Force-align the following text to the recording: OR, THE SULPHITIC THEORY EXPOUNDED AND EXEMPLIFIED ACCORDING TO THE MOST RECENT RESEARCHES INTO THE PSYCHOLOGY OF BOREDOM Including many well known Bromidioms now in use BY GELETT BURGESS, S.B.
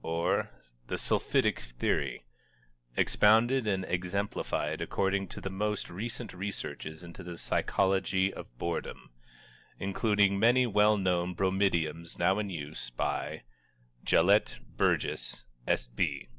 OR, 0.03 0.49
THE 0.87 0.97
SULPHITIC 0.97 1.59
THEORY 1.77 2.25
EXPOUNDED 2.97 3.67
AND 3.67 3.85
EXEMPLIFIED 3.85 4.81
ACCORDING 4.81 5.27
TO 5.27 5.39
THE 5.39 5.51
MOST 5.51 5.91
RECENT 5.91 6.33
RESEARCHES 6.33 7.03
INTO 7.03 7.21
THE 7.21 7.37
PSYCHOLOGY 7.37 8.33
OF 8.33 8.57
BOREDOM 8.57 9.11
Including 9.77 10.39
many 10.39 10.65
well 10.65 10.97
known 10.97 11.35
Bromidioms 11.35 12.17
now 12.17 12.39
in 12.39 12.49
use 12.49 12.89
BY 12.89 13.43
GELETT 14.03 14.57
BURGESS, 14.75 15.45
S.B. 15.67 16.29